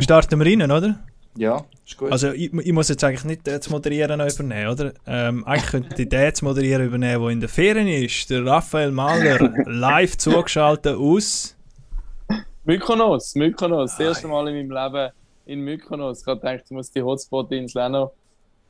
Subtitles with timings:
[0.00, 0.98] Starten wir rein, oder?
[1.36, 2.10] Ja, ist gut.
[2.10, 4.92] Also ich, ich muss jetzt eigentlich nicht das Moderieren noch übernehmen, oder?
[5.06, 8.28] Ähm, eigentlich könnte ich den zu moderieren übernehmen, der in der Ferien ist.
[8.30, 11.56] Der Raphael Mahler, live zugeschaltet aus...
[12.64, 13.92] Mykonos, Mykonos.
[13.92, 15.12] Das erste Mal in meinem Leben
[15.46, 16.20] in Mykonos.
[16.20, 18.12] Ich habe gedacht, ich muss die Hotspot-Insel auch noch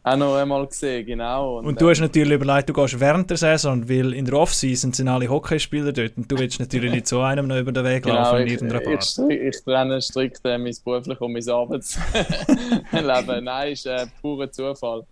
[0.02, 1.58] auch noch einmal gesehen, genau.
[1.58, 4.94] Und, und du hast natürlich überlegt, du gehst während der Saison, weil in der Offseason
[4.94, 8.04] sind alle Hockeyspieler dort und du willst natürlich nicht so einem noch über den Weg
[8.04, 8.94] genau, laufen in irgendeiner Bar.
[8.94, 13.44] Ich, ich, ich trenne strikt äh, mein berufliches und mein Arbeitsleben.
[13.44, 15.04] Nein, ist äh, purer Zufall.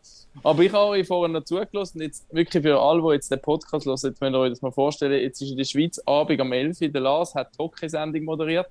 [0.43, 3.85] Aber ich habe euch vorhin noch zugelassen, jetzt wirklich für alle, die jetzt den Podcast
[3.85, 6.53] hören, jetzt müsst ihr euch das mal vorstellen, jetzt ist in der Schweiz Abend am
[6.53, 8.69] 11 Uhr, der Lars hat die Hockeysendung moderiert.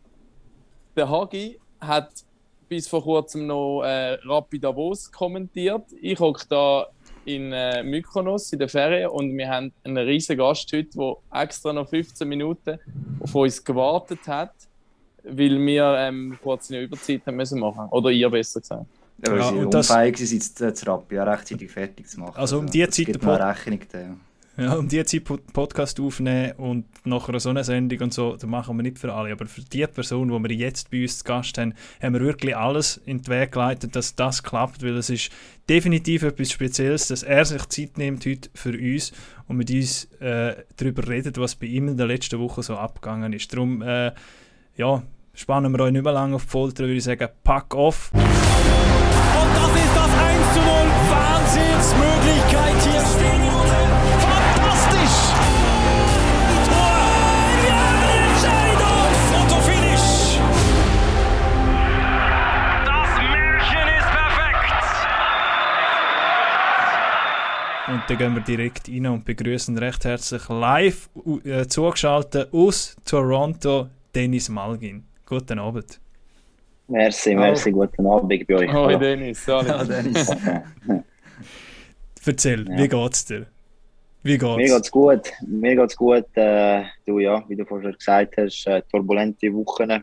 [0.96, 2.10] Der Hagi hat
[2.68, 5.84] bis vor kurzem noch äh, Rapid Davos kommentiert.
[6.02, 6.88] Ich hocke da
[7.26, 11.74] in äh, Mykonos in der Ferien und wir haben einen riesigen Gast heute, der extra
[11.74, 12.80] noch 15 Minuten
[13.20, 14.54] auf uns gewartet hat,
[15.24, 17.88] weil wir ähm, kurz eine Überzeit haben müssen machen.
[17.92, 18.86] Oder ihr besser gesagt.
[19.26, 22.38] Ja, weil ja, sie unfähig sind, das Rapid ja rechtzeitig fertig zu machen.
[22.38, 23.08] Also um die Zeit...
[23.08, 24.16] Gibt Rechnung da, ja.
[24.60, 28.76] Ja, um die Zeit Podcast aufnehmen und nachher so eine Sendung und so, das machen
[28.76, 29.32] wir nicht für alle.
[29.32, 32.58] Aber für die Person, die wir jetzt bei uns zu Gast haben, haben wir wirklich
[32.58, 35.30] alles in den Weg geleitet, dass das klappt, weil es ist
[35.70, 39.12] definitiv etwas Spezielles, dass er sich Zeit nimmt heute für uns
[39.48, 43.34] und mit uns äh, darüber redet, was bei ihm in der letzten Woche so abgegangen
[43.34, 43.54] ist.
[43.54, 44.12] Darum, äh,
[44.76, 45.04] ja,
[45.36, 48.10] spannen wir euch nicht mehr lange auf die Folter, würde ich sagen, pack off.
[48.12, 50.68] Und das ist das 1 zu 0.
[51.12, 52.77] Wahnsinnsmöglichkeit
[68.08, 71.10] dann gehen wir direkt rein und begrüßen recht herzlich live
[71.44, 75.04] äh, zugeschaltet aus Toronto Dennis Malgin.
[75.26, 76.00] Guten Abend.
[76.88, 77.80] Merci, merci, oh.
[77.80, 78.72] guten Abend bei euch.
[78.72, 80.30] Hoi Dennis, hallo Dennis.
[82.26, 82.78] Erzähl, ja.
[82.78, 83.46] wie geht's dir?
[84.24, 84.56] Wie geht's?
[84.56, 86.26] Mir geht's gut, mir geht's gut.
[86.36, 90.02] Äh, du ja, wie du vorher gesagt hast, äh, turbulente Wochen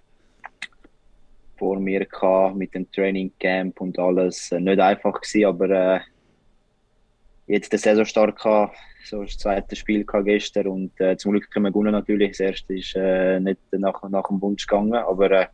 [1.56, 4.52] vor mir gehabt, mit dem Training Camp und alles.
[4.52, 6.00] Äh, nicht einfach gewesen, aber äh,
[7.46, 11.90] jetzt der Saisonstart gehabt, so das zweite Spiel gestern und äh, zum Glück können wir
[11.90, 12.30] natürlich.
[12.32, 15.46] Das erste ist äh, nicht nach, nach dem Wunsch gegangen, aber äh,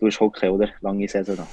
[0.00, 0.68] du hast Hockey, oder?
[0.80, 1.48] Lange Saison noch.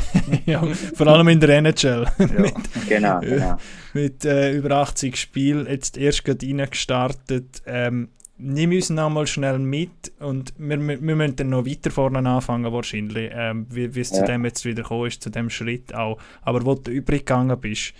[0.46, 0.62] ja,
[0.94, 2.06] vor allem in der NHL.
[2.18, 2.54] mit,
[2.88, 3.56] genau, genau.
[3.92, 7.62] Mit äh, über 80 Spielen jetzt erst gerade reingestartet.
[7.66, 8.08] Ähm,
[8.38, 12.26] nimm uns noch mal schnell mit und wir, wir, wir müssen dann noch weiter vorne
[12.28, 14.18] anfangen wahrscheinlich, ähm, wie, wie es ja.
[14.18, 16.18] zu dem jetzt wieder gekommen ist, zu dem Schritt auch.
[16.42, 17.94] Aber wo du übrig gegangen bist,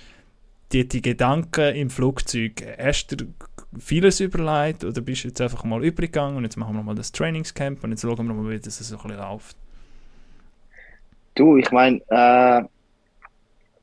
[0.73, 3.27] die, die Gedanken im Flugzeug, hast du
[3.79, 7.13] vieles überlegt oder bist du jetzt einfach mal übergegangen und jetzt machen wir mal das
[7.13, 9.57] Trainingscamp und jetzt schauen wir mal, wie das so ein bisschen läuft?
[11.35, 12.63] Du, ich meine, äh,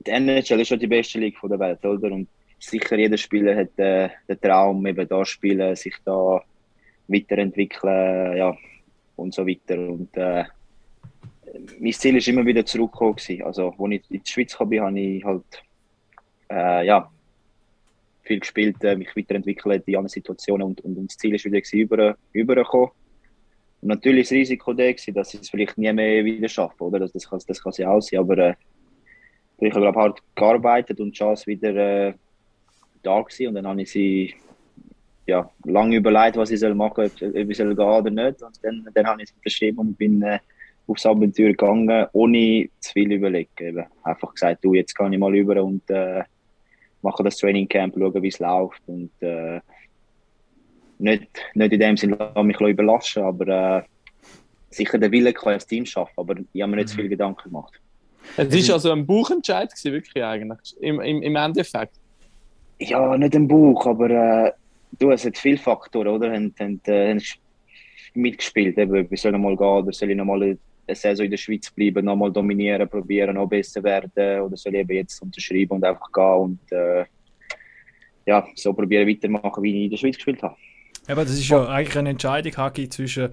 [0.06, 2.12] die NHL ist ja die beste Liga der Welt, oder?
[2.12, 2.28] Und
[2.60, 6.42] sicher jeder Spieler hat äh, den Traum, eben da spielen, sich da
[7.08, 8.56] weiterentwickeln, ja,
[9.16, 9.80] und so weiter.
[9.80, 10.46] Und äh,
[11.80, 13.44] mein Ziel ist immer wieder zurückgekommen.
[13.44, 15.64] Also, als ich in die Schweiz kam, habe ich halt
[16.50, 17.10] äh, ja,
[18.24, 21.62] viel gespielt, äh, mich weiterentwickelt in anderen Situationen und, und, und das Ziel ist wieder
[21.74, 22.90] über, übergekommen.
[23.82, 27.00] Und natürlich das Risiko da dass ich es vielleicht nie mehr wieder schaffe, oder?
[27.00, 28.54] Das, das, kann, das kann ja auch sein, aber äh,
[29.60, 32.14] ich habe hart gearbeitet und die Chance wieder äh,
[33.04, 34.34] da gewesen und dann habe ich sie
[35.26, 38.42] ja, lange überlegt, was ich machen soll, ob, ob ich soll gehen oder nicht.
[38.42, 40.40] Und dann, dann habe ich es unterschrieben und bin äh,
[40.88, 43.50] aufs Abenteuer gegangen, ohne zu viel überlegen.
[43.60, 43.86] Eben.
[44.04, 46.24] Einfach gesagt, du, jetzt kann ich mal über und äh,
[47.02, 49.60] mache das Training Camp, schauen, wie es läuft und äh,
[50.98, 53.84] nicht, nicht in dem Sinne mich überlassen, aber äh,
[54.70, 57.02] sicher der Wille kann das Team schaffen, aber ich habe mir nicht mhm.
[57.02, 57.80] viel Gedanken gemacht.
[58.38, 61.96] Es war also ein Buchentscheid gewesen, wirklich eigentlich, im, im, im Endeffekt.
[62.80, 64.52] Ja, nicht ein Buch, aber äh,
[65.00, 66.32] du, es hat viele Faktoren, oder?
[66.32, 67.22] Haben, haben, äh, haben
[68.14, 70.58] mitgespielt, eben, wie soll ich mal gehen, oder soll ich nochmal
[70.90, 74.82] eine Saison in der Schweiz bleiben, nochmal dominieren, probieren, noch besser werden, oder soll ich
[74.82, 77.06] eben jetzt unterschreiben und einfach gehen und äh,
[78.26, 80.56] ja, so probieren weitermachen, wie ich in der Schweiz gespielt habe.
[81.08, 83.30] Aber das ist ja eigentlich eine Entscheidung, Haki, zwischen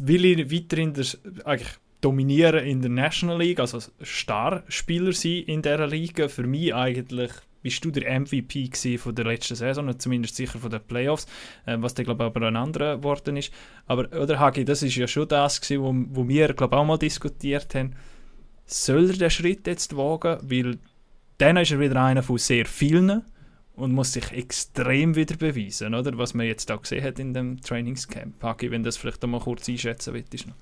[0.00, 5.86] will ich weiterhin das, eigentlich dominieren in der National League, also Starspieler sein in dieser
[5.86, 6.28] Liga.
[6.28, 7.30] Für mich eigentlich
[7.62, 11.26] bist du der MVP von der letzten Saison, zumindest sicher von den Playoffs,
[11.66, 13.52] äh, was dann glaube ich aber ein anderer geworden ist.
[13.86, 16.98] Aber, oder Hagi, das ist ja schon das gewesen, wo, wo wir glaube auch mal
[16.98, 17.94] diskutiert haben.
[18.66, 20.38] Soll er den Schritt jetzt wagen?
[20.42, 20.78] Weil
[21.38, 23.22] dann ist er wieder einer von sehr vielen
[23.74, 26.16] und muss sich extrem wieder beweisen, oder?
[26.18, 28.42] Was man jetzt auch gesehen hat in dem Trainingscamp.
[28.42, 30.46] Hagi, wenn du das vielleicht mal kurz einschätzen willst.
[30.46, 30.54] Noch.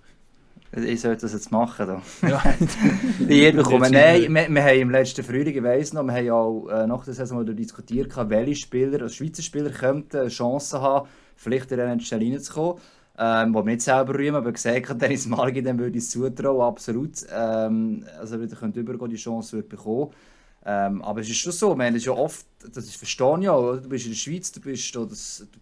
[0.72, 1.86] Ich sollte das jetzt machen.
[1.86, 2.28] Da.
[2.28, 2.42] Ja.
[3.18, 3.90] Die bekommen.
[3.90, 7.04] Nein, wir, wir haben im letzten Frühling, ich weiss noch, wir haben auch äh, nach
[7.04, 11.78] der Saison darüber diskutiert, welche Spieler, also Schweizer Spieler, könnten eine Chance haben, vielleicht in
[11.78, 12.80] den NHL reinzukommen.
[13.22, 16.10] Ähm, wo wir nicht selber rühmen, aber gesagt hat, Dennis Malgi, dann würde ich es
[16.10, 17.16] zutrauen, absolut.
[17.30, 20.10] Ähm, also wieder könnte übergehen, die Chance wird bekommen.
[20.62, 23.80] Ähm, aber es ist schon so, man, ist ja oft, das ist, verstehe ich oder?
[23.80, 25.08] du bist in der Schweiz, du bist, du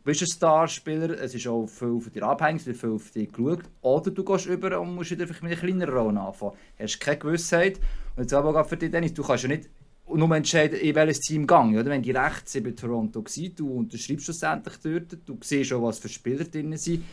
[0.02, 3.32] bist ein Starspieler, es ist auch viel von dir abhängig, es wird viel auf dich
[3.32, 3.60] geschaut.
[3.80, 6.54] Oder du gehst über und musst einfach mit einer kleineren Rolle anfangen.
[6.76, 7.78] Du hast keine Gewissheit.
[8.16, 9.70] Und jetzt aber auch für dich, Dennis, du kannst ja nicht
[10.08, 11.86] nur entscheiden, in welches Team gehe Oder?
[11.86, 16.08] Wenn die rechts bei Toronto waren, du unterschreibst schlussendlich dort, du siehst auch, was für
[16.08, 17.04] Spieler drin sind.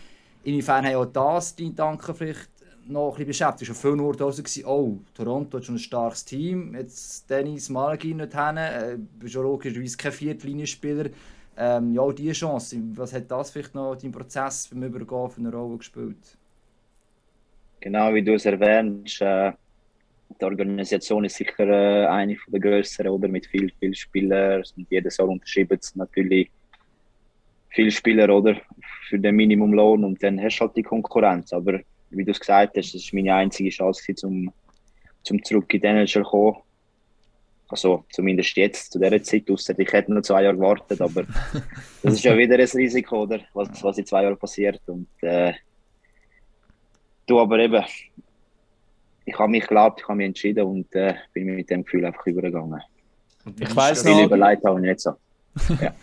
[0.44, 2.16] Inwiefern haben auch das deine Gedanken
[2.88, 3.72] noch ein bisschen beschäftigt?
[3.72, 8.14] Es war viele Orte gewesen, oh, Toronto hat schon ein starkes Team, jetzt Dennis Malagi
[8.14, 11.10] nicht hin, äh, bist schon logischerweise kein Viertlinienspieler.
[11.58, 15.52] Ähm, ja, diese Chance, was hat das vielleicht noch dein Prozess beim Übergehen für eine
[15.52, 16.38] Rolle gespielt?
[17.80, 19.54] Genau wie du es erwähnst, äh,
[20.40, 23.28] die Organisation ist sicher äh, eine der größeren, oder?
[23.28, 26.50] Mit vielen viel Spielern und jeder soll unterschreiben natürlich
[27.70, 28.58] viele Spieler, oder?
[29.08, 31.54] Für den Minimumlohn und dann hast du halt die Konkurrenz.
[31.54, 31.80] Aber
[32.10, 34.52] wie du es gesagt hast, das war meine einzige Chance, um
[35.24, 36.58] zum zurück in den NHL zu kommen.
[37.68, 41.24] Also zumindest jetzt, zu dieser Zeit, ausser ich hätte noch zwei Jahre gewartet, aber
[42.04, 43.40] das ist ja wieder ein Risiko, oder?
[43.54, 44.82] Was, was in zwei Jahren passiert.
[44.86, 45.54] Und äh,
[47.26, 47.84] du aber eben,
[49.26, 52.26] ich habe mich geglaubt, ich habe mich entschieden und äh, bin mit dem Gefühl einfach
[52.28, 52.82] übergegangen.
[53.60, 55.14] Ich weiß noch, überlegt habe ich nicht so.
[55.82, 55.94] Ja.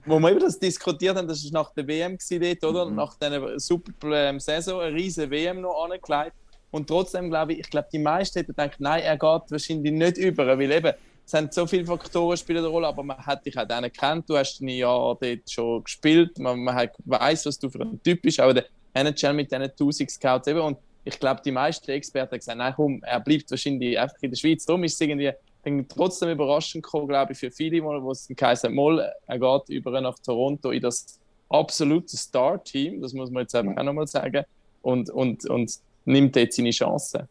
[0.06, 2.86] Wo wir über das diskutiert haben, das war nach der WM gewesen dort, oder?
[2.86, 2.96] Mhm.
[2.96, 6.36] Nach dieser super ähm, Saison, eine riesige WM noch angelegt.
[6.70, 10.18] Und trotzdem glaube ich, ich glaube, die meisten hätten gedacht, nein, er geht wahrscheinlich nicht
[10.18, 10.92] über, weil eben,
[11.26, 14.28] es haben so viele Faktoren spielen eine Rolle, aber man hat dich auch dann gekannt,
[14.28, 18.00] du hast deine Jahre dort schon gespielt, man, man hat, weiss, was du für ein
[18.02, 21.90] Typ bist, aber der NHL mit diesen 1000 Scouts eben und ich glaube, die meisten
[21.90, 24.64] Experten haben gesagt, nein, komm, er bleibt wahrscheinlich einfach in der Schweiz.
[24.66, 25.32] Darum ist es irgendwie
[25.64, 29.12] irgendwie trotzdem überraschend gekommen, glaube ich, für viele, mal, wo es dann geheißen hat, mal,
[29.26, 31.18] er geht über nach Toronto in das
[31.48, 34.44] absolute Star-Team, das muss man jetzt einfach auch nochmal sagen,
[34.82, 35.72] und, und, und
[36.04, 37.28] nimmt jetzt seine Chancen.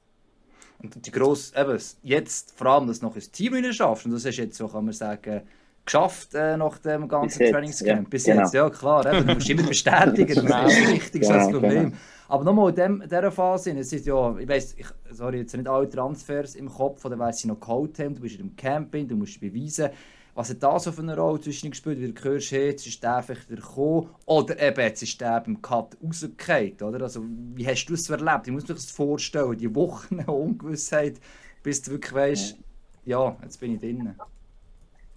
[0.82, 4.12] Und die grosse, eben, jetzt vor allem, dass du noch ein Team rein schaffst, und
[4.12, 5.42] das hast du jetzt, so kann man sagen,
[5.86, 8.04] geschafft äh, nach dem ganzen Bis jetzt, Trainingscamp.
[8.04, 8.42] ja, Bis genau.
[8.42, 11.84] jetzt, ja klar, eben, du musst immer bestätigen, das ist richtig so das Genau, Problem.
[11.86, 11.98] genau.
[12.30, 15.62] Aber nochmal in dem, dieser Phase, es sind ja, ich weiss, ich, sorry, jetzt sind
[15.62, 18.56] nicht alle Transfers im Kopf, oder weiss ich noch geholt haben, du bist in dem
[18.56, 19.90] Camping, du musst beweisen.
[20.36, 23.02] Was hat da so für eine Rolle zwischen gespielt, wie du hörst, hey, jetzt ist
[23.02, 27.02] der vielleicht gekommen, oder eben, jetzt ist der beim Cut rausgefallen, oder?
[27.02, 28.46] Also, wie hast du es erlebt?
[28.46, 31.20] Ich muss mir das vorstellen, die Wochen Ungewissheit,
[31.64, 32.58] bis du wirklich weißt,
[33.06, 34.14] ja, jetzt bin ich drinnen.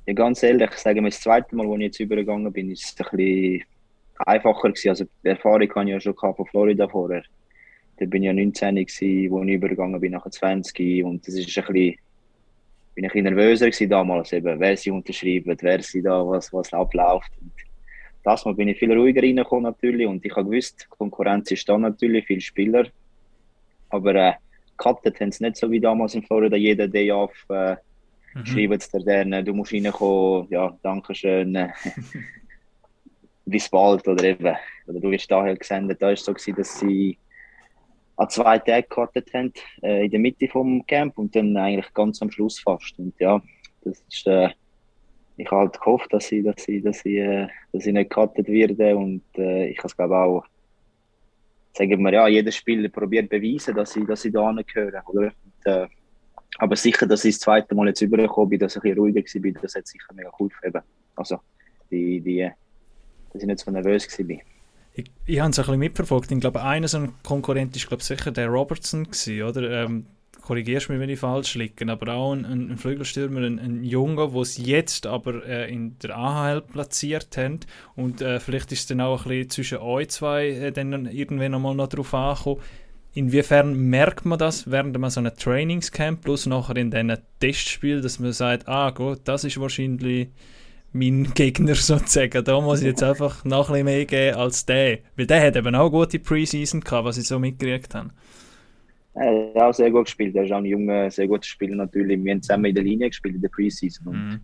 [0.06, 2.84] Ja, ganz ehrlich, ich sage mir, das zweite Mal, als ich jetzt übergegangen bin, ist
[2.84, 3.64] es ein bisschen
[4.26, 4.88] einfacher gewesen.
[4.90, 7.22] Also die Erfahrung hatte ich ja schon gehabt von Florida vorher.
[7.98, 11.46] Da bin ich ja 19 gewesen, als ich übergegangen bin, nachher 20 und das ist
[11.58, 11.96] ein bisschen,
[12.94, 16.72] bin ich ein nervöser gewesen damals eben, wer sie unterschreibt, wer sie da, was, was
[16.72, 17.30] abläuft.
[17.40, 17.52] Und
[18.22, 21.76] das Mal bin ich viel ruhiger reingekommen natürlich und ich habe gewusst, Konkurrenz ist da
[21.78, 22.88] natürlich, viele Spieler,
[23.90, 24.32] aber äh,
[24.76, 27.76] gecuttet haben sie nicht so wie damals in Florida, jeder Day off, äh,
[28.34, 28.46] Mhm.
[28.46, 31.52] schreiben sie dir dann, du musst reinkommen, ja, danke schön,
[33.44, 34.56] bis bald oder eben,
[34.86, 36.00] oder du wirst daher gesendet.
[36.00, 37.18] Da war es so, gewesen, dass sie
[38.16, 39.52] an zwei Tagen gekartet haben,
[39.82, 42.98] äh, in der Mitte vom Camp und dann eigentlich ganz am Schluss fast.
[42.98, 43.40] Und ja,
[43.82, 44.50] das ist, äh,
[45.36, 48.48] ich habe halt gehofft, dass sie, dass sie, dass sie, äh, dass sie nicht gekartet
[48.48, 50.44] werden und äh, ich habe glaube auch,
[51.72, 55.32] sagen wir ja, jeder Spieler probiert beweisen, dass sie, dass sie da gehören, oder?
[55.44, 55.86] Und, äh,
[56.58, 59.54] aber sicher, dass ich das zweite Mal jetzt übergekommen bin, dass ich ein bisschen ruhiger
[59.54, 60.82] war, das hat sicher mega geholfen.
[61.16, 61.40] Also,
[61.90, 62.50] die, die,
[63.32, 64.36] dass ich nicht so nervös war.
[64.94, 66.30] Ich, ich habe es ein bisschen mitverfolgt.
[66.30, 69.84] Ich glaube, einer so ein Konkurrent ist glaube sicher der Robertson gewesen, oder?
[69.84, 70.06] Ähm,
[70.42, 74.40] korrigierst mich, wenn ich falsch liege, aber auch ein, ein, Flügelstürmer, ein, ein Junge, der
[74.40, 77.60] es jetzt aber äh, in der AHL platziert haben
[77.94, 81.54] und äh, vielleicht ist es dann auch ein bisschen zwischen euch zwei äh, dann irgendwann
[81.54, 82.60] einmal noch drauf angekommen.
[83.14, 88.18] Inwiefern merkt man das während man so einem Trainingscamp plus nachher in diesen Testspiel, dass
[88.18, 90.28] man sagt, ah gut, das ist wahrscheinlich
[90.92, 92.44] mein Gegner sozusagen.
[92.44, 94.98] Da muss ich jetzt einfach noch ein bisschen mehr geben als der.
[95.16, 98.10] Weil der hat eben auch gute Preseason gehabt, was ich so mitgekriegt habe.
[99.14, 100.34] Er hat auch sehr gut gespielt.
[100.36, 102.22] Er ist auch ein junger, sehr guter Spieler natürlich.
[102.22, 104.12] Wir haben zusammen in der Linie gespielt in der Preseason.
[104.12, 104.40] Mhm.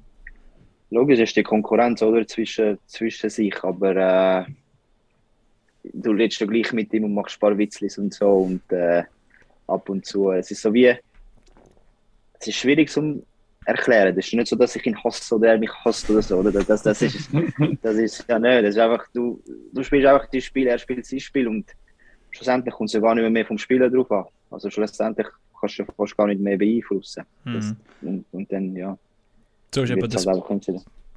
[0.90, 4.44] Logisch ist die Konkurrenz oder, zwischen, zwischen sich, aber äh,
[5.92, 9.04] du redest ja gleich mit ihm und machst ein paar Witzlis und so und äh,
[9.66, 10.30] ab und zu.
[10.32, 10.94] Es ist so wie,
[12.40, 13.22] es ist schwierig zu
[13.68, 14.16] erklären.
[14.18, 16.38] Es ist nicht so, dass ich ihn hasse oder er mich hasst oder so.
[16.38, 16.50] Oder?
[16.50, 17.28] Das, das, ist,
[17.82, 18.64] das ist ja nicht.
[18.64, 19.40] Das ist einfach, du,
[19.72, 21.66] du spielst einfach dein Spiel, er spielt sein Spiel und
[22.30, 24.24] schlussendlich kommt es ja gar nicht mehr, vom Spieler drauf an.
[24.50, 25.26] Also schlussendlich
[25.60, 27.24] kannst du fast gar nicht mehr beeinflussen.
[27.44, 27.76] Mhm.
[28.00, 28.96] Und, und, dann, ja.
[29.74, 30.24] So ist, eben das,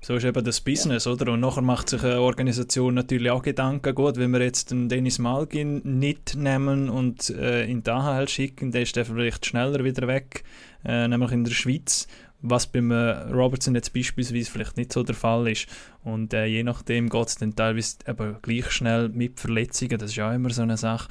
[0.02, 1.32] so ist eben das Business, oder?
[1.32, 5.20] Und nachher macht sich eine Organisation natürlich auch Gedanken, gut, wenn wir jetzt den Dennis
[5.20, 10.08] Malgin nicht nehmen und äh, in die AHL schicken, dann ist der vielleicht schneller wieder
[10.08, 10.44] weg,
[10.84, 12.08] äh, nämlich in der Schweiz
[12.42, 15.68] was beim äh, Robertson jetzt beispielsweise vielleicht nicht so der Fall ist.
[16.04, 20.16] Und äh, je nachdem geht es dann teilweise eben gleich schnell mit Verletzungen, das ist
[20.16, 21.10] ja immer so eine Sache.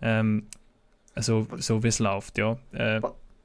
[0.00, 0.46] Ähm,
[1.14, 2.56] also, so wie es läuft, ja.
[2.72, 3.00] Äh,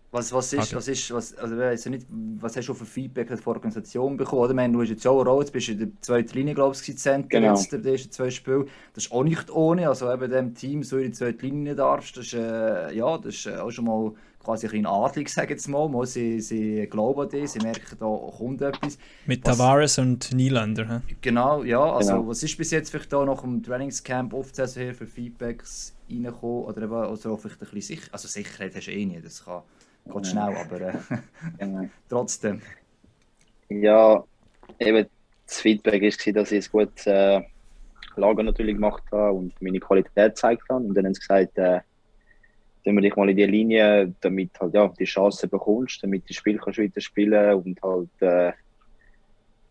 [0.10, 3.38] was, was ist, was ist, was, also weiss nicht, was hast du für Feedback von
[3.38, 4.44] der Organisation bekommen?
[4.44, 4.54] Oder?
[4.54, 7.28] Meine, du hast jetzt auch jetzt bist du in der zweiten Linie, glaube ich, Center
[7.28, 7.50] genau.
[7.56, 8.66] jetzt, der ersten zwei Spiele.
[8.94, 12.16] Das ist auch nicht ohne, also eben dem Team so in die zweite Linie darfst,
[12.16, 14.14] das ist, äh, ja, das ist auch schon mal
[14.48, 15.90] quasi ein adlig, sage jetzt mal.
[15.90, 18.98] mal sie, sie glauben an dich, sie merken, da kommt etwas.
[19.26, 21.02] Mit was, Tavares und Nylander.
[21.06, 21.16] He?
[21.20, 21.84] Genau, ja.
[21.84, 22.28] Also, genau.
[22.30, 26.64] was ist bis jetzt vielleicht da nach dem Trainingscamp oft her für Feedbacks reingekommen?
[26.64, 28.08] Oder eben also vielleicht ein bisschen sicher.
[28.14, 29.64] Also, Sicherheit hast du eh nicht, das kann,
[30.08, 30.94] geht schnell, aber äh,
[31.60, 31.90] genau.
[32.10, 32.62] trotzdem.
[33.70, 34.24] Ja,
[34.80, 35.08] eben
[35.46, 37.42] das Feedback war, dass ich ein gutes äh,
[38.16, 40.84] Lager natürlich gemacht habe und meine Qualität gezeigt habe.
[40.86, 41.82] Und dann haben sie gesagt, äh,
[42.84, 46.28] wenn wir dich mal in die Linie, damit halt ja die Chance bekommst, damit du
[46.30, 48.54] das Spiel kannst weiterspielen und halt äh,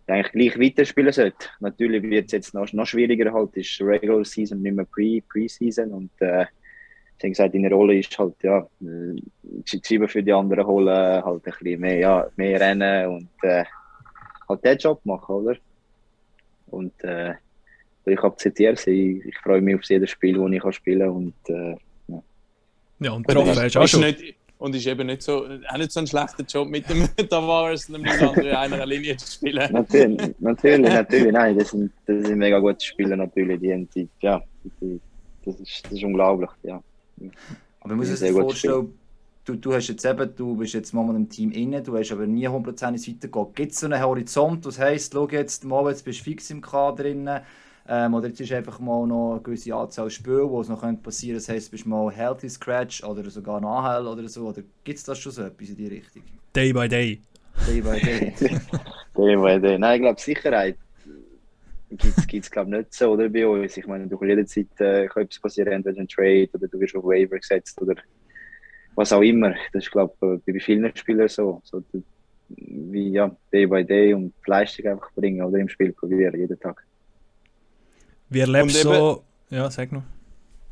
[0.07, 1.49] eigentlich gleich weiterspielen sollte.
[1.61, 5.91] Natürlich wird es jetzt noch, noch schwieriger, halt ist Regular Season, nicht mehr Pre, Pre-Season
[5.93, 6.47] und äh,
[7.19, 8.67] ich habe gesagt, deine Rolle ist halt, ja,
[9.65, 13.65] Schreiben für die anderen holen, halt ein bisschen mehr, ja, mehr rennen und äh,
[14.49, 15.57] halt den Job machen, oder?
[16.67, 17.35] Und äh,
[18.05, 18.87] ich akzeptiere ich,
[19.25, 21.77] ich freue mich auf jedes Spiel, das ich kann spielen kann und äh,
[22.99, 24.01] ja, und getroffen hast du auch schon.
[24.01, 27.91] Nicht, und ist eben nicht so, auch nicht so ein schlechter Job mit dem Tavares
[27.91, 29.71] und dem in einer Linie zu spielen.
[29.71, 34.43] natürlich, natürlich, natürlich, nein, das sind, das sind mega gute Spieler natürlich, die, die ja,
[34.81, 34.99] die,
[35.45, 36.83] das, ist, das ist unglaublich, ja.
[37.81, 38.93] Aber man muss sich vorstellen,
[39.45, 42.27] du, du hast jetzt eben, du bist jetzt mal im Team inne, du hast aber
[42.27, 43.47] nie 100% weitergehen.
[43.55, 46.61] Gibt es so einen Horizont, das heisst, schau jetzt mal, jetzt bist du fix im
[46.61, 47.31] Kader drin,
[47.89, 51.03] ähm, oder jetzt ist einfach mal noch eine gewisse Anzahl Spiele, wo es noch passieren
[51.03, 51.35] könnte.
[51.35, 54.49] Das heisst, du bist mal Healthy Scratch oder sogar Nachhell oder so.
[54.49, 56.23] Oder gibt es das schon so etwas in die Richtung?
[56.55, 57.21] Day by day.
[57.67, 58.35] Day by day.
[59.17, 59.79] day by day.
[59.79, 60.77] Nein, ich glaube, Sicherheit
[61.91, 63.77] gibt es glaube nicht so oder bei uns.
[63.77, 66.97] Ich meine, du kannst jederzeit äh, kann etwas passieren, entweder ein Trade oder du wirst
[66.97, 67.95] auf Waiver gesetzt oder
[68.95, 69.55] was auch immer.
[69.73, 70.15] Das ist glaube
[70.47, 71.61] ich bei vielen Spielern so.
[71.65, 71.83] so
[72.49, 76.85] wie ja, Day by Day und Leistung einfach bringen oder im Spiel probieren, jeden Tag.
[78.29, 79.23] Wie erlebst du so...
[79.51, 80.03] Ja, sag noch.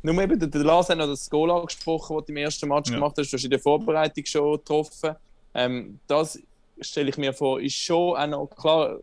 [0.01, 2.95] Nur eben, der Lars hat noch das Goal angesprochen, das du im ersten Match ja.
[2.95, 3.31] gemacht hast.
[3.31, 5.15] Du hast in der Vorbereitung schon getroffen.
[5.53, 6.39] Ähm, das
[6.79, 8.99] stelle ich mir vor, ist schon auch noch klar,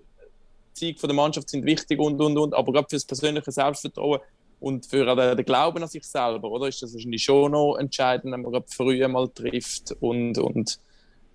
[0.76, 4.20] die Siege der Mannschaft sind wichtig und und und, aber gerade für das persönliche Selbstvertrauen
[4.60, 6.68] und für den Glauben an sich selber, oder?
[6.68, 10.78] Ist das wahrscheinlich schon noch entscheidend, wenn man gerade früh mal trifft und, und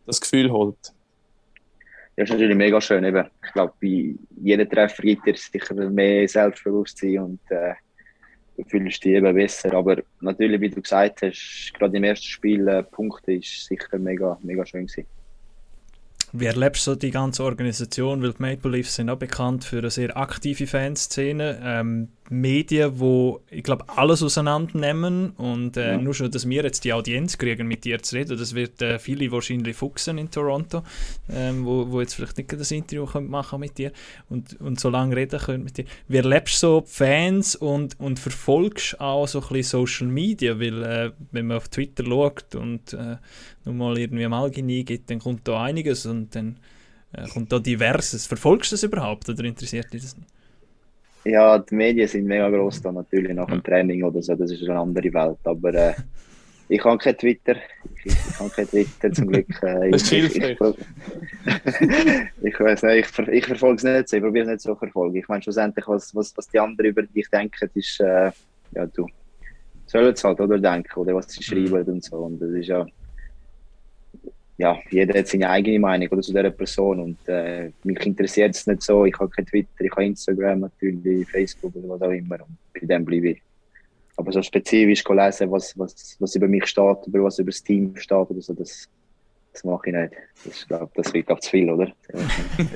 [0.06, 0.94] das Gefühl holt.
[2.15, 3.03] Ja, ist natürlich mega schön.
[3.03, 3.27] Eben.
[3.46, 7.74] Ich glaube, bei jedem Treffer gibt es sicher mehr Selbstbewusstsein und äh,
[8.56, 9.74] du fühlst dich eben besser.
[9.74, 14.39] Aber natürlich, wie du gesagt hast, gerade im ersten Spiel äh, Punkte ist sicher mega,
[14.41, 15.06] mega schön gewesen.
[16.34, 18.22] Wie erlebst du die ganze Organisation?
[18.22, 21.60] Weil die Maple Leafs sind auch bekannt für eine sehr aktive Fanszene.
[21.63, 25.98] Ähm, Medien, wo ich glaube alles auseinandernehmen und äh, ja.
[25.98, 29.00] nur schon, dass wir jetzt die Audienz kriegen, mit dir zu reden, das wird äh,
[29.00, 30.84] viele wahrscheinlich fuchsen in Toronto,
[31.29, 33.91] ähm, wo, wo jetzt vielleicht nicht das Interview können machen mit dir
[34.29, 35.86] und, und so lange reden können mit dir.
[36.07, 40.84] Wie erlebst du so Fans und, und verfolgst auch so ein bisschen Social Media, weil
[40.84, 42.93] äh, wenn man auf Twitter schaut und
[43.67, 46.57] äh, mal irgendwie mal eingibt, dann kommt da einiges und dann
[47.13, 48.25] äh, kommt da diverses.
[48.25, 50.29] Verfolgst du das überhaupt oder interessiert dich das nicht?
[51.25, 54.63] Ja, die Medien sind mega groß da natürlich nach dem Training oder so, das ist
[54.63, 55.39] eine andere Welt.
[55.43, 55.93] Aber äh,
[56.69, 57.55] ich habe kein Twitter.
[58.03, 59.47] Ich, ich habe kein Twitter zum Glück.
[59.62, 60.57] Äh, das ist hilfreich.
[60.62, 64.74] Ich, ich, weiß nicht, ich, ich verfolge es nicht so, ich probiere es nicht so
[64.74, 65.15] zu verfolgen.
[65.15, 68.31] Ich meine, schlussendlich, was, was, was die anderen über dich denken, ist, äh,
[68.71, 69.07] ja, du
[69.86, 71.67] sollen es halt oder denken oder was sie mhm.
[71.69, 72.17] schreiben und so.
[72.17, 72.86] Und das ist ja
[74.57, 78.65] ja, jeder hat seine eigene Meinung oder zu dieser Person und äh, mich interessiert es
[78.65, 79.05] nicht so.
[79.05, 82.87] Ich habe kein Twitter, ich habe Instagram natürlich, Facebook oder was auch immer und bei
[82.87, 83.41] dem bleibe ich.
[84.15, 87.95] Aber so spezifisch lesen, was, was, was über mich steht, über was über das Team
[87.97, 88.89] steht oder so, das,
[89.57, 90.13] das mache ich nicht.
[90.43, 91.87] Das, ist, glaub, das wird glaub, zu viel, oder?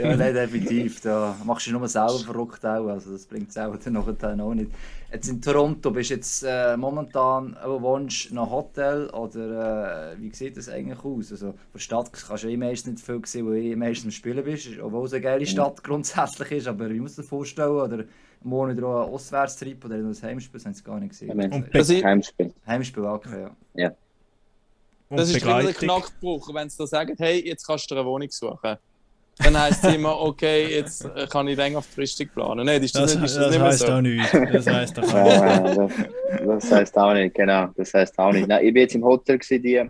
[0.02, 1.00] ja, nein, definitiv.
[1.02, 2.88] Da machst du dich nur selber verrückt auch.
[2.88, 4.72] Also das bringt es auch dann nachher auch nicht.
[5.14, 10.22] Jetzt in Toronto bist du jetzt äh, momentan, wo wohnst du, noch Hotel oder äh,
[10.22, 11.32] wie sieht das eigentlich aus?
[11.32, 14.06] Also von der Stadt kannst du eh meistens nicht viel sehen, weil du eh meistens
[14.06, 16.68] am Spielen bist, obwohl es eine geile Stadt grundsätzlich ist.
[16.68, 17.72] Aber wie musst du dir vorstellen?
[17.72, 18.06] Oder
[18.44, 21.40] morgen wieder einen Auswärtstrip oder ein Heimspiel, das haben sie gar nicht gesehen.
[21.40, 22.54] Ja, Und Das ist, Heimspiel.
[22.66, 23.90] Heimspiel, okay, ja.
[23.90, 23.96] Und
[25.18, 25.88] das ist immer der Begleitung.
[25.88, 28.78] Knackbruch, wenn sie da sagen, hey, jetzt kannst du dir eine Wohnung suchen.
[29.38, 32.66] Dann heisst es immer, okay, jetzt kann ich längerfristig planen.
[32.66, 33.94] Nein, ist das, Das, nicht, ist das, das nicht heisst so?
[33.94, 34.32] auch nichts.
[34.32, 35.78] Das heisst auch nicht.
[35.78, 37.68] Das, das heisst auch nicht, genau.
[37.76, 38.48] Das heisst auch nicht.
[38.48, 39.82] Nein, ich bin jetzt im Hotel gewesen, die,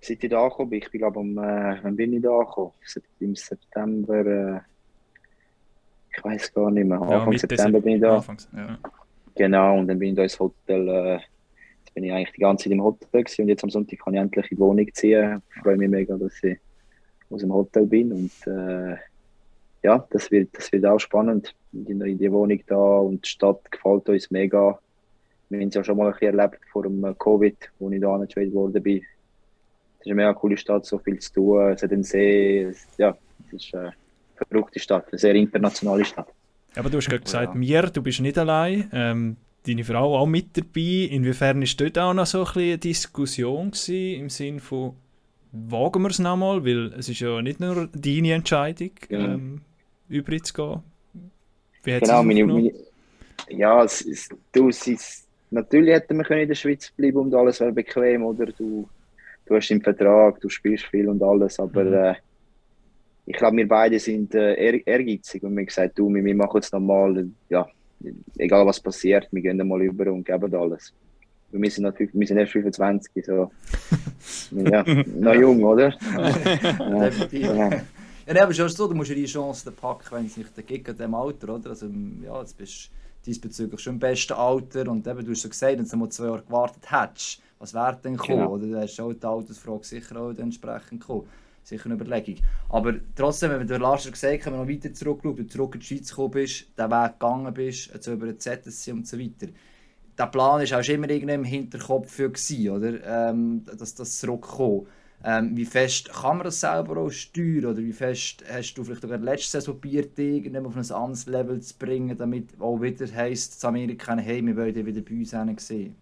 [0.00, 0.78] seit ich da gekommen bin.
[0.82, 2.72] Ich bin, glaube um, äh, wann bin ich da gekommen?
[3.20, 4.60] Im September, äh,
[6.16, 6.98] ich weiß gar nicht mehr.
[6.98, 8.16] Ja, Anfang Mitte September bin ich da.
[8.16, 8.78] Anfangs, ja.
[9.34, 11.18] Genau, und dann bin ich da ins Hotel, äh,
[11.98, 14.20] bin ich eigentlich die ganze Zeit im Hotel gewesen und jetzt am Sonntag kann ich
[14.20, 15.42] endlich in die Wohnung ziehen.
[15.52, 16.56] Ich freue mich mega, dass ich
[17.28, 18.96] aus dem Hotel bin und äh,
[19.82, 21.54] ja, das wird, das wird auch spannend.
[21.72, 24.78] In, in die Wohnung da und die Stadt gefällt uns mega.
[25.48, 28.14] Wir haben es ja schon mal ein bisschen erlebt vor dem Covid, wo ich da
[28.14, 28.98] angestellt worden bin.
[28.98, 32.86] Es ist eine mega coole Stadt, so viel zu tun, es hat einen See, es,
[32.96, 33.16] ja,
[33.48, 33.92] es ist eine
[34.36, 36.28] verrückte Stadt, eine sehr internationale Stadt.
[36.76, 37.58] Aber du hast gerade gesagt, Ja.
[37.58, 38.88] mir, du bist nicht allein.
[38.92, 39.36] Ähm,
[39.68, 41.08] deine Frau auch mit dabei.
[41.10, 44.96] Inwiefern ist dort auch noch so ein eine Diskussion gewesen, im Sinne von,
[45.52, 46.64] wagen wir es nochmal?
[46.64, 49.28] Weil es ist ja nicht nur deine Entscheidung, Ja.
[49.34, 49.62] ähm,
[50.08, 50.82] übrig zu gehen.
[51.84, 52.72] Wie hat Genau, es meine, meine,
[53.48, 57.60] ja, es, es, du, es natürlich hätten wir können in der Schweiz bleiben und alles
[57.60, 58.46] wäre bequem, oder?
[58.46, 58.90] Du,
[59.46, 61.92] du hast einen Vertrag, du spielst viel und alles, aber Mhm.
[62.12, 62.16] äh,
[63.24, 66.56] ich glaube, wir beide sind äh, ehr, ehrgeizig und wir haben gesagt, du, wir, machen
[66.56, 67.66] jetzt nochmal, ja,
[68.36, 70.92] egal was passiert, wir gehen mal über und geben alles.
[71.50, 73.50] Wir sind, natürlich, wir sind erst 25, so.
[74.50, 75.94] ja, noch jung, oder?
[76.14, 77.42] Ja, Definitiv.
[77.42, 77.70] ja.
[77.70, 80.88] Ja, nee, aber schon so, du musst ja die Chance packen, wenn es nicht gibt
[80.88, 81.70] in diesem Alter, oder?
[81.70, 81.86] Also,
[82.22, 85.78] ja, jetzt bist du diesbezüglich schon im besten Alter und eben, du hast so gesagt,
[85.78, 88.52] wenn du mal zwei Jahre gewartet hättest, was wäre denn gekommen, Genau.
[88.52, 88.66] oder?
[88.66, 91.26] Da hast du auch die Altersfrage sicher auch entsprechend gekommen.
[91.68, 92.36] Sicher eine Überlegung.
[92.70, 95.80] Aber trotzdem, wenn der Lars schon gesagt wenn du noch weiter zurückschaust, du zurück in
[95.80, 99.52] die Schweiz gekommen bist, den Weg gegangen bist, jetzt über den ZSC und so weiter.
[100.16, 103.28] Der Plan war auch schon immer irgendwie im Hinterkopf für, gewesen, oder?
[103.30, 104.88] Ähm, dass das zurückkommt.
[105.22, 107.66] Ähm, wie fest kann man das selber auch steuern?
[107.66, 111.60] Oder wie fest hast du vielleicht sogar letzte Saison probiert, dich auf ein anderes Level
[111.60, 115.66] zu bringen, damit auch wieder heisst, in Amerika, hey, wir wollen dich wieder bei uns
[115.66, 115.96] sehen?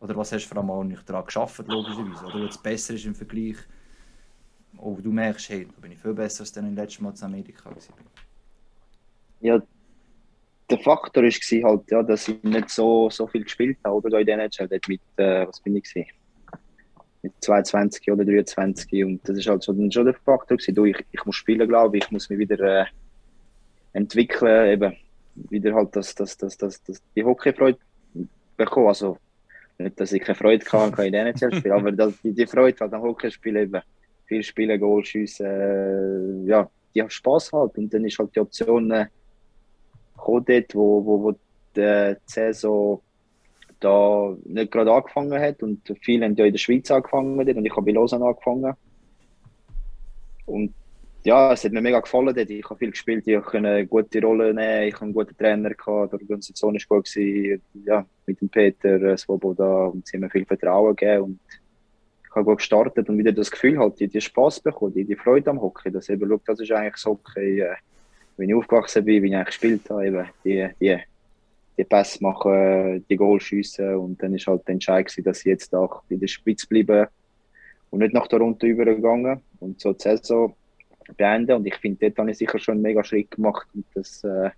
[0.00, 2.24] Oder was hast du vor allem auch nicht daran geschafft, logischerweise?
[2.26, 3.56] Oder was besser ist im Vergleich?
[4.78, 7.24] Oh, du merkst, hey, da bin ich viel besser als dann im letzten Mal in
[7.24, 7.76] Amerika war.
[9.40, 9.62] ja,
[10.70, 14.26] der Faktor war halt, ja, dass ich nicht so, so viel gespielt habe oder in
[14.26, 16.08] der NHL mit, äh, was bin ich gewesen?
[17.22, 20.74] Mit 22 oder 23 und das ist halt schon, schon der Faktor gewesen.
[20.74, 22.84] Du, ich, ich muss spielen, glaube ich, ich muss mich wieder äh,
[23.92, 24.96] entwickeln, eben
[25.34, 27.78] wieder halt das, das, das, das, das, die Hockeyfreude
[28.56, 29.18] bekommen, also
[29.78, 32.78] nicht, dass ich keine Freude hatte in der NHL spielen, aber das, die, die Freude
[32.80, 33.82] halt am Hockeyspielen eben,
[34.26, 37.76] viel spielen, Goal schiessen, äh, ja, die haben Spaß halt.
[37.76, 39.06] Und dann ist halt die Option äh,
[40.16, 41.34] dort, wo, wo, wo
[41.76, 43.00] die Saison
[43.80, 45.62] da nicht gerade angefangen hat.
[45.62, 48.74] Und viele haben ja in der Schweiz angefangen dort und ich habe in Lausanne angefangen.
[50.46, 50.74] Und
[51.24, 52.50] ja, es hat mir mega gefallen dort.
[52.50, 55.70] Ich habe viel gespielt, ich konnte eine gute Rolle nehmen, ich hatte einen guten Trainer,
[55.70, 57.14] gehabt, die Organisation war gut.
[57.86, 59.86] Ja, mit dem Peter äh, Svoboda.
[59.86, 61.22] Und sie haben mir viel Vertrauen gegeben.
[61.22, 61.40] Und
[62.34, 65.50] ich habe gestartet und wieder das Gefühl halt, die, die Spaß bekommen, die, die Freude
[65.50, 67.74] am Hockey, dass eben, schau, das ist eigentlich so Hockey, äh,
[68.36, 70.98] wenn ich aufgewachsen bin, wie ich eigentlich gespielt habe, eben, die, die,
[71.78, 75.44] die Pässe machen, die Goal schiessen und dann ist halt der Entscheid gewesen, dass ich
[75.44, 77.08] jetzt auch in der Schweiz bleibe
[77.90, 80.54] und nicht nach Toronto übergegangen und so die Saison
[81.16, 84.24] beenden und ich finde, dort habe ich sicher schon einen mega Schritt gemacht und das,
[84.24, 84.50] äh,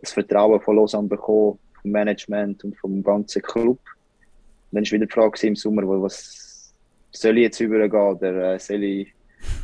[0.00, 3.78] das Vertrauen von Lausanne bekommen, vom Management und vom ganzen Club.
[3.78, 6.49] Und dann ist wieder die Frage im Sommer, was
[7.12, 9.12] soll ich jetzt übergehen oder äh, soll ich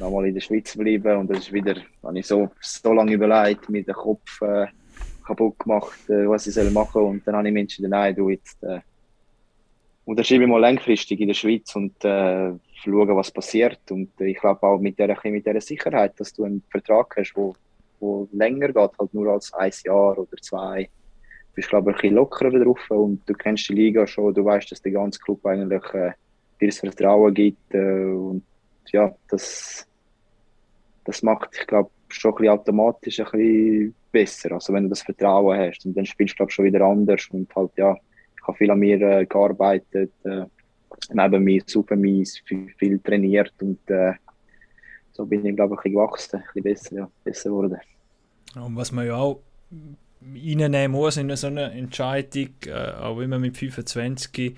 [0.00, 1.16] nochmal in der Schweiz bleiben?
[1.16, 4.66] Und das ist wieder, habe ich so, so lange überlegt, mir den Kopf äh,
[5.24, 7.02] kaputt gemacht, äh, was ich soll machen.
[7.02, 8.80] Und dann habe ich mir entschieden, nein, du jetzt äh,
[10.06, 13.90] unterschreibe mal langfristig in der Schweiz und äh, schauen, was passiert.
[13.90, 17.54] Und ich glaube auch mit der, mit der Sicherheit, dass du einen Vertrag hast, wo,
[18.00, 22.00] wo länger geht, halt nur als ein Jahr oder zwei, du bist glaube ich ein
[22.00, 25.44] bisschen lockerer drauf und du kennst die Liga schon, du weißt, dass der ganze Club
[25.44, 26.12] eigentlich äh,
[26.60, 28.42] dir das Vertrauen gibt äh, und
[28.92, 29.86] ja, das,
[31.04, 35.02] das macht, ich glaube, schon ein bisschen automatisch ein bisschen besser, also wenn du das
[35.02, 38.58] Vertrauen hast und dann spielst du glaube schon wieder anders und halt ja, ich habe
[38.58, 40.44] viel an mir äh, gearbeitet, äh,
[41.12, 44.12] neben mir super mies, viel, viel trainiert und äh,
[45.12, 47.78] so bin ich, glaube ich, ein bisschen gewachsen, ein bisschen besser, ja, besser geworden.
[48.54, 49.40] Und was man ja auch
[50.22, 54.56] reinnehmen muss in so eine Entscheidung, äh, auch immer mit 25,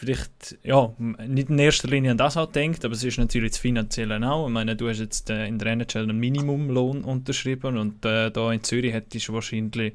[0.00, 3.58] vielleicht, ja, nicht in erster Linie an das auch denkt, aber es ist natürlich das
[3.58, 4.46] Finanzielle auch.
[4.46, 8.50] Ich meine, du hast jetzt äh, in der NHL einen Minimumlohn unterschrieben und äh, da
[8.50, 9.92] in Zürich hättest du wahrscheinlich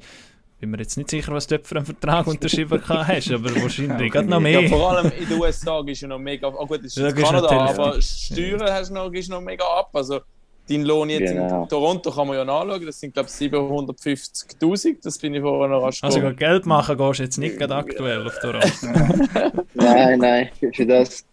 [0.60, 4.28] bin mir jetzt nicht sicher, was du für einen Vertrag unterschrieben hast, aber wahrscheinlich gerade
[4.28, 4.62] noch mehr.
[4.62, 7.12] Ja, vor allem in den USA ist ja noch mega, oh gut, das ist Ja,
[7.12, 9.90] Kanada, aber Steuern hast du noch, gehst noch mega ab.
[9.94, 10.22] Also
[10.70, 11.64] dein Lohn jetzt Genau.
[11.64, 15.68] in Toronto kann man ja nachschauen, das sind glaube ich 750'000, das bin ich vorher
[15.70, 18.68] noch rasch Also gerade Geld machen gehst du jetzt nicht gerade aktuell auf Toronto.
[19.74, 21.26] Nein, nein, für, das.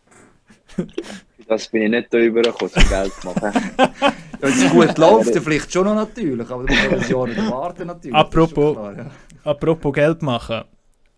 [0.66, 0.86] Für
[1.46, 3.52] das bin ich nicht da rübergekommen, zum Geld zu machen.
[4.40, 7.50] Wenn es gut läuft, dann vielleicht schon noch natürlich, aber du musst ein Jahr nicht
[7.50, 8.14] warten natürlich.
[8.16, 9.06] Apropos- klar, ja.
[9.44, 10.62] Apropos Geld machen.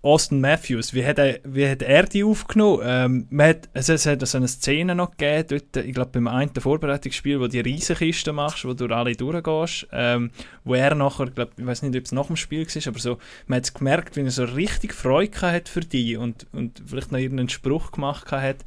[0.04, 2.82] Austin Matthews, wie hat er, wie hat er die aufgenommen?
[2.84, 6.28] Ähm, man hat, es, es hat so eine Szene noch gegeben, dort, ich glaube beim
[6.28, 10.30] einen Vorbereitungsspiel, wo du die Riesenkiste machst, wo du durch alle durchgehst, ähm,
[10.62, 12.98] wo er nachher, ich, glaub, ich weiß nicht, ob es nach dem Spiel war, aber
[12.98, 17.10] so, man hat gemerkt, wie er so richtig Freude hat für die und, und vielleicht
[17.10, 18.58] noch irgendeinen Spruch gemacht hat.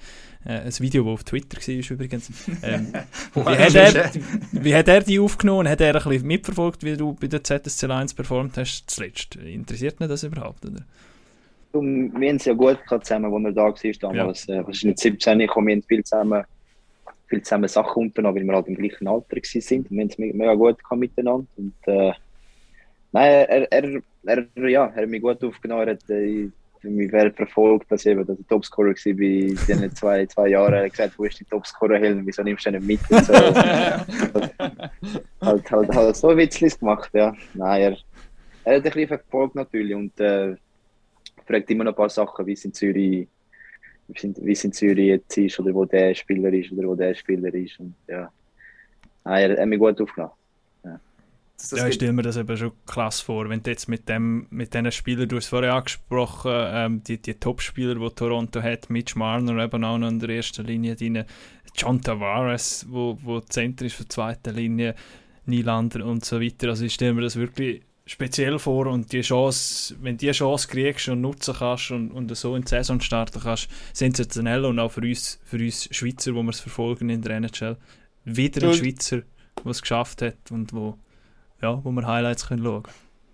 [0.44, 2.32] Äh, ein Video, das auf Twitter war übrigens.
[2.64, 2.94] Ähm,
[3.36, 4.12] wie, hat er,
[4.54, 5.70] wie hat er die aufgenommen?
[5.70, 9.36] Hat er ein bisschen mitverfolgt, wie du bei der ZSC 1 performt hast zuletzt?
[9.36, 10.66] Interessiert ihn das überhaupt?
[10.66, 10.84] Oder?
[11.80, 13.74] Und wir haben es ja gut zusammen, als er da war
[14.14, 14.46] damals.
[14.48, 14.66] Ja.
[14.66, 16.44] Wahrscheinlich 17, ich wir haben viel zusammen,
[17.28, 19.62] viel zusammen Sachen unternommen, weil wir halt im gleichen Alter waren.
[19.62, 19.92] sind.
[19.92, 21.48] Wir haben es me- mega gut gehabt miteinander.
[21.58, 22.12] Und, äh,
[23.12, 25.88] nein, er, er, er, ja, er hat mich gut aufgenommen.
[25.88, 26.50] Er hat äh,
[26.84, 30.74] mich wer verfolgt, dass ich eben dass ich Topscorer war bei diesen zwei, zwei Jahren.
[30.74, 33.20] Er hat gesagt, wo ist die Topscorer-Helm, wieso nimmst du den nicht mit?
[33.20, 33.34] Und so.
[35.42, 37.34] halt, halt, halt so Witzlis gemacht, ja.
[37.54, 37.98] Nein, er,
[38.64, 40.56] er hat ein bisschen verfolgt natürlich und äh,
[41.48, 43.28] fragt immer noch ein paar Sachen, wie es in Zürich,
[44.08, 47.54] wie es in, Zürich jetzt ist oder wo der Spieler ist oder wo der Spieler
[47.54, 47.80] ist.
[47.80, 48.30] Und, ja.
[49.24, 50.34] Nein, er hat mich gut aufgenommen.
[51.58, 54.08] Das, das Ja, ich stelle mir das eben schon klasse vor, wenn du jetzt mit,
[54.08, 58.62] dem, mit diesen Spielern, du hast es vorher angesprochen, ähm, die, die Top-Spieler, die Toronto
[58.62, 61.26] hat, Mitch Marner eben auch noch in der ersten Linie drin,
[61.76, 64.94] John Tavares, wo, wo Center ist für die zweite Linie,
[65.46, 66.70] Nylander und so weiter.
[66.70, 70.68] Also ich stelle mir das wirklich speziell vor und die Chance, wenn du die Chance
[70.68, 74.92] kriegst und nutzen kannst und, und so in die Saison starten kannst, sensationell und auch
[74.92, 77.78] für uns, für uns Schweizer, wo wir es verfolgen in der NHL,
[78.24, 79.22] wieder ein Schweizer,
[79.64, 80.98] der es geschafft hat und wo
[81.62, 82.84] ja, wo wir Highlights können schauen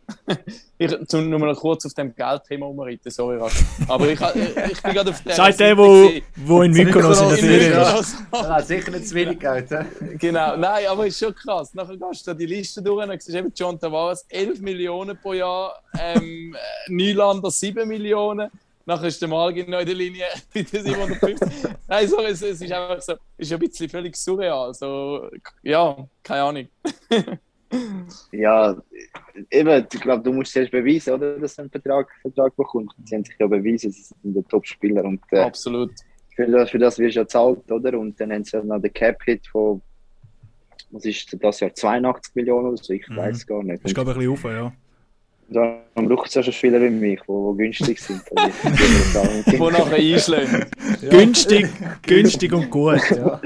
[0.78, 3.64] Ich tu nur mal kurz auf dem Geldthema umreiten, sorry Rasch.
[3.88, 7.30] Aber ich, ich, ich bin gerade auf der Seite der, wo, wo in Mykonos in
[7.30, 8.16] der In Ferien ist.
[8.34, 9.70] Ja, sicher nicht zu wenig Geld.
[10.20, 11.74] Genau, nein, aber ist schon krass.
[11.74, 15.34] Nachher gehst du da die Liste durch und siehst eben John Tavares 11 Millionen pro
[15.34, 18.50] Jahr, ähm, äh, Nylander 7 Millionen.
[18.86, 21.50] Nachher ist der Malgin noch in der Linie mit den 750.
[21.88, 24.74] Nein, so, es, es ist einfach so, es ist ein bisschen völlig surreal.
[24.74, 25.30] So,
[25.62, 26.68] ja, keine Ahnung.
[28.32, 28.76] Ja,
[29.52, 32.96] eben, ich glaube, du musst zuerst beweisen, oder, dass du einen Vertrag, Vertrag bekommst.
[33.06, 35.92] Sie haben sich ja bewiesen, sie sind der Top-Spieler und äh, Absolut.
[36.36, 37.98] für, das, für das wirst du ja zahlt, oder?
[37.98, 39.82] Und dann haben sie ja noch den Cap-Hit von,
[40.92, 43.18] was ist das Jahr, 82 Millionen oder so, ich Mhm.
[43.18, 43.84] weiß gar nicht.
[43.84, 44.74] Ist glaube ich ein bisschen rauf, ja.
[45.50, 48.22] Dann braucht es ja schon Spieler wie mich, die wo, wo günstig sind.
[48.34, 50.72] Also, ich- Wo nachher einschlägt.
[51.10, 51.68] Günstig,
[52.02, 53.02] günstig und gut.
[53.12, 53.40] Ja.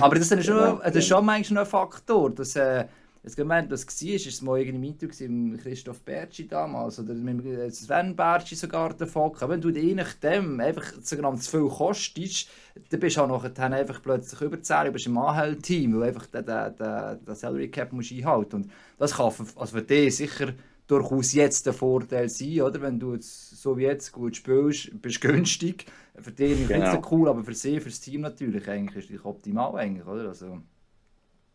[0.00, 2.30] Aber das ist, schon, das ist schon manchmal ein Faktor.
[2.30, 2.84] Dass, äh,
[3.22, 7.14] jetzt gemeint, das war, ist es mal irgendwie im Interview mit Christoph Bertschi damals oder
[7.14, 9.40] mit dem Sven Bertschi sogar der Fock.
[9.48, 12.48] Wenn du je nachdem einfach sogenannt zu viel kostest,
[12.90, 16.44] dann bist du auch nachher einfach plötzlich überzählig, du bist im AHL-Team, weil einfach den,
[16.46, 20.54] den, den, den Salary Cap musst einhalten Und das kann für, also für dich sicher
[20.86, 22.80] durchaus jetzt der Vorteil sein, oder?
[22.82, 25.86] Wenn du jetzt, so wie jetzt gut spielst, bist du günstig.
[26.16, 26.90] Für dich nicht Genau.
[26.90, 30.28] so cool, aber für sie, für das Team natürlich eigentlich ist es optimal eigentlich, oder?
[30.28, 30.60] Also,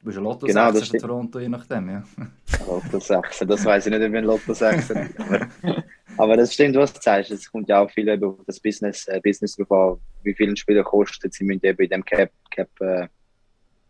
[0.05, 1.01] du bist ein Lotto Genau, 6 das stimmt.
[1.01, 2.03] Toronto, je nachdem, ja.
[2.67, 5.47] Lotto 6, das weiß ich nicht, ob ich ein Lotto 6 aber,
[6.17, 7.31] aber das stimmt, was du sagst.
[7.31, 10.49] Es kommt ja auch viel eben auf das Business, äh, Business drauf an, wie viel
[10.49, 11.33] ein Spieler kostet.
[11.33, 13.07] Sie müssen eben in dem Cap, Cap äh,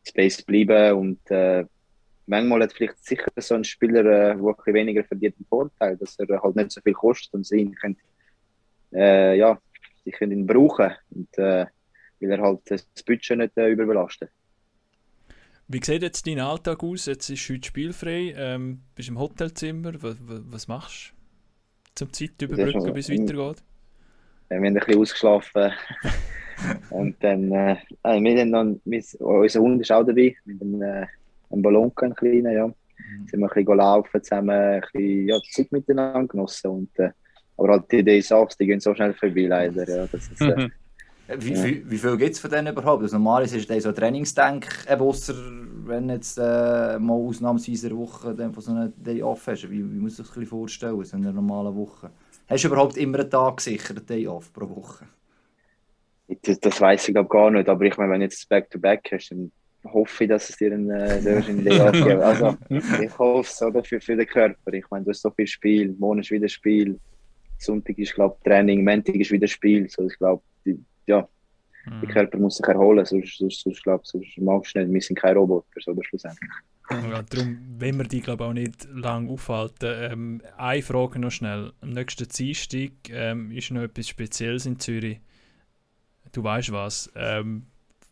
[0.08, 1.66] Space bleiben und äh,
[2.28, 6.18] manchmal hat vielleicht sicher so ein Spieler, äh, der ein weniger verdient, einen Vorteil, dass
[6.18, 7.98] er halt nicht so viel kostet und sie ihn können,
[8.94, 9.60] äh, ja,
[10.06, 11.66] sie können ihn brauchen und äh,
[12.22, 14.30] weil er halt das Budget nicht äh, überbelastet.
[15.68, 17.08] Wie sieht jetzt dein Alltag aus?
[17.08, 19.94] Jetzt ist heute spielfrei, ähm, bist im Hotelzimmer.
[20.00, 21.14] Was, was machst
[21.96, 23.64] du zum Zeit überbrücken, bis es weitergeht?
[24.48, 25.72] Wir haben ein bisschen ausgeschlafen.
[26.92, 31.08] und dann, äh, äh, wir haben wir, unser Hund ist auch dabei, mit einem, äh,
[31.50, 32.72] einem Ballon, einen kleinen, ja.
[33.26, 36.68] Sind wir ein bisschen laufen zusammen, ein bisschen, ja, die Zeit miteinander genossen.
[36.70, 37.10] Und, äh,
[37.58, 39.90] aber halt die Days Offs, die gehen so schnell vorbei, leider.
[39.90, 40.06] Ja.
[40.06, 40.70] Das ist, äh,
[41.28, 41.62] Wie, Ja.
[41.62, 43.02] viel, wie viel gibt es von denen überhaupt?
[43.04, 45.36] Also normalerweise ist das so ein Trainingsdenk, eben ausser
[45.88, 49.70] wenn jetzt äh, mal ausnahmsweise eine Woche dann von so einem Day off hast.
[49.70, 52.10] Wie, wie muss sich das vorstellen, so in einer normalen Woche?
[52.48, 55.06] Hast du überhaupt immer einen Tag gesichert, einen Day off pro Woche?
[56.42, 59.30] Das, das weiß ich glaub, gar nicht, aber ich meine, wenn du jetzt Back-to-Back hast,
[59.30, 59.52] dann
[59.86, 62.22] hoffe ich, dass es dir einen äh, einen Day off gibt.
[62.22, 62.58] Also,
[63.00, 64.74] ich hoffe es oder, für, für den Körper.
[64.74, 67.00] Ich meine, du hast so viel Spiel, morgen ist wieder Spiel,
[67.60, 69.88] Sonntag ist, glaube Training, Montag ist wieder Spiel.
[69.88, 70.42] So, ich glaube,
[71.08, 71.28] ja,
[72.02, 74.92] der Körper muss sich erholen, sonst, sonst, sonst, glaub, sonst magst du nicht.
[74.92, 76.50] Wir sind keine Roboter, so, schlussendlich.
[76.90, 79.92] Ja, darum wenn wir die glaube auch nicht lange aufhalten.
[79.96, 81.74] Ähm, eine Frage noch schnell.
[81.82, 85.20] Am nächsten Dienstag ähm, ist noch etwas Spezielles in Zürich.
[86.32, 87.12] Du weißt was.
[87.16, 87.68] Ähm,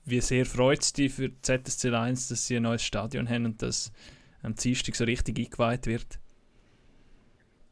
[0.06, 3.62] wie sehr freut es dich für ZSC 1, dass sie ein neues Stadion haben und
[3.62, 3.92] dass
[4.42, 6.20] am Dienstag so richtig eingeweiht wird?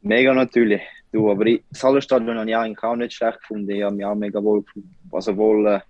[0.00, 0.82] Mega natürlich.
[1.12, 3.70] Du, aber ich, das Hallenstadion habe ich eigentlich auch nicht schlecht gefunden.
[3.70, 4.64] Ich habe mich auch mega wohl,
[5.12, 5.80] also wohl, äh,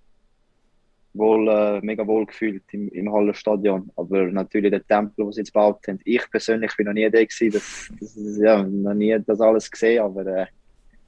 [1.14, 3.88] wohl äh, mega wohl gefühlt im, im Hallenstadion.
[3.94, 6.00] Aber natürlich der Tempel, den sie jetzt gebaut haben.
[6.04, 7.52] Ich persönlich bin noch nie da gewesen.
[7.52, 10.46] Das, das, ja, noch nie das alles gesehen, aber äh,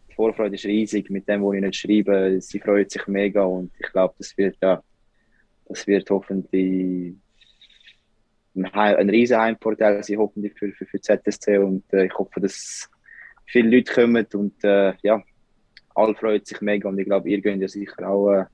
[0.08, 1.10] die Vorfreude ist riesig.
[1.10, 4.56] Mit dem, was ich nicht schreibe, sie freut sich mega und ich glaube, das wird
[4.62, 4.80] ja,
[5.66, 7.14] das wird hoffentlich
[8.54, 12.88] ein, ein riesen Heimvorteil sein, hoffentlich für, für, für ZSC und äh, ich hoffe, dass
[13.46, 15.22] viele Leute kommen und äh, ja,
[15.94, 18.44] alle freuen sich mega und ich glaube, ihr könnt ja sicher auch, äh,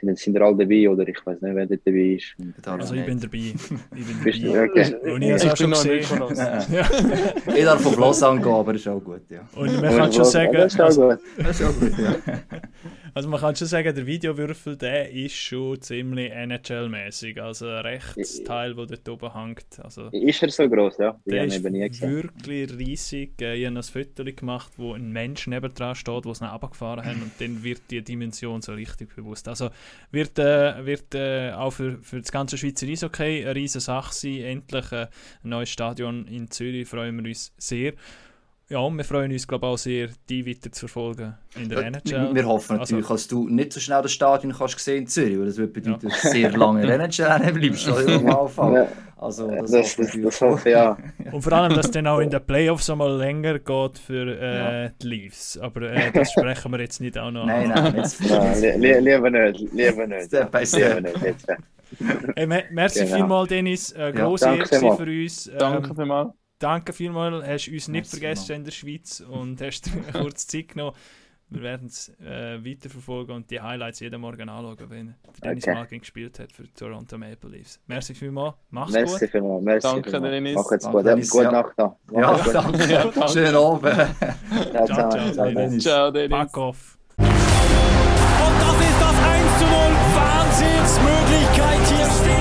[0.00, 2.36] sind, sind ihr alle dabei oder ich weiß nicht, wer dort dabei ist.
[2.64, 3.38] Also ich bin dabei.
[3.38, 4.70] Ich bin dabei.
[4.70, 4.94] okay.
[5.10, 5.96] Und ich habe es auch schon noch gesehen.
[5.96, 6.38] nicht von uns.
[6.38, 6.88] Ja.
[7.56, 9.40] Ich darf auf Lausanne gehen, aber ist auch gut, ja.
[9.54, 11.18] Und man kann schon sagen, das ist auch gut.
[11.38, 12.16] Das ist auch gut, ja.
[13.18, 17.40] Also man kann schon sagen, der Videowürfel, der ist schon ziemlich NHL-mäßig.
[17.42, 19.66] Also rechts Teil, wo dort oben hängt.
[19.82, 21.18] Also Ist er so groß, ja?
[21.26, 23.32] Die Der ist wirklich riesig.
[23.42, 27.04] Äh, Ich habe ein Foto gemacht, wo ein Mensch nebendran steht, wo sie ihn runtergefahren
[27.04, 29.48] haben und dann wird die Dimension so richtig bewusst.
[29.48, 29.70] Also
[30.12, 34.42] wird, äh, wird äh, auch für, für das ganze Schweizer Eishockey eine riesige Sache sein.
[34.42, 35.08] Endlich äh,
[35.42, 37.94] ein neues Stadion in Zürich, freuen wir uns sehr.
[38.70, 41.78] Ja, und wir freuen uns glaube ich auch sehr, die weiter zu verfolgen in der
[41.78, 42.34] Wir, NHL.
[42.34, 45.38] wir hoffen Also- natürlich, dass du nicht so schnell das Stadion kannst sehen in Zürich,
[45.38, 48.74] weil das würde bedeuten, dass du sehr lange in der NHL bleibst, Normalfall.
[48.74, 50.96] Ja, Also, das, das, das, das, hoffe ich auch.
[51.32, 54.90] Und vor allem, dass es dann auch in den Playoffs einmal länger geht für äh,
[55.00, 55.56] die Leafs.
[55.56, 57.94] Aber äh, das sprechen wir jetzt nicht auch noch Nein, an.
[57.96, 60.26] nein, Ja, li li lieber nicht, lieber nicht.
[60.26, 61.58] Step by Lieber step.
[62.36, 63.16] Hey, me merci Genau.
[63.16, 63.92] vielmals, Dennis.
[63.92, 65.46] Äh, grosse danke Ehre für uns.
[65.46, 66.32] Ähm, Danke vielmals.
[66.58, 67.44] Danke vielmals.
[67.46, 70.96] Hast uns nicht Merci vergessen in der Schweiz und hast kurz Zeit genommen.
[71.50, 75.74] Wir werden es äh, weiterverfolgen und die Highlights jeden Morgen anschauen, wenn Dennis Okay.
[75.74, 77.80] Malkin gespielt hat für die Toronto Maple Leafs.
[77.86, 78.54] Merci vielmals.
[78.68, 79.30] Mach's Merci gut.
[79.30, 79.64] vielmals.
[79.64, 80.30] Merci Danke, vielmals.
[80.32, 80.54] Dennis.
[80.54, 81.06] Mach jetzt gut.
[81.06, 81.50] Dennis, Gute ja.
[81.52, 81.96] Nacht da.
[82.12, 82.54] Ja, gut.
[82.54, 82.78] danke.
[82.92, 83.28] Ja, danke.
[83.32, 83.94] Schönen Abend.
[83.94, 85.32] Ciao, Ciao, ciao.
[85.32, 85.82] ciao, Dennis.
[85.82, 86.30] Ciao, Dennis.
[86.38, 86.98] Back off.
[87.16, 87.26] Und
[88.60, 89.72] das ist das 1 zu 0.
[90.18, 92.37] Wahnsinnsmöglichkeit hier.